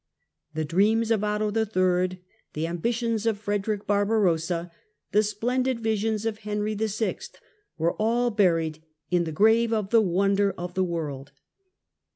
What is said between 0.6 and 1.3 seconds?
dreams of